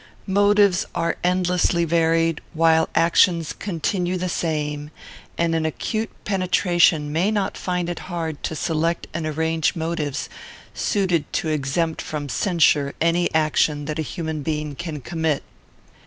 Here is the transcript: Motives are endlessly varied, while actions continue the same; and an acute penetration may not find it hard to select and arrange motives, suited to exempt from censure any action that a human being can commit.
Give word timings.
Motives 0.25 0.87
are 0.95 1.15
endlessly 1.23 1.85
varied, 1.85 2.41
while 2.55 2.89
actions 2.95 3.53
continue 3.53 4.17
the 4.17 4.27
same; 4.29 4.89
and 5.37 5.53
an 5.53 5.63
acute 5.63 6.09
penetration 6.25 7.11
may 7.13 7.29
not 7.29 7.55
find 7.55 7.87
it 7.87 7.99
hard 8.09 8.41
to 8.41 8.55
select 8.55 9.05
and 9.13 9.27
arrange 9.27 9.75
motives, 9.75 10.27
suited 10.73 11.31
to 11.33 11.49
exempt 11.49 12.01
from 12.01 12.27
censure 12.29 12.95
any 12.99 13.31
action 13.35 13.85
that 13.85 13.99
a 13.99 14.01
human 14.01 14.41
being 14.41 14.73
can 14.73 15.01
commit. 15.01 15.43